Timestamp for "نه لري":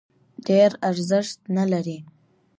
1.55-1.97